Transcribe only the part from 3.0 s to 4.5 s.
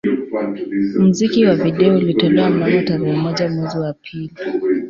moja mwezi wa pili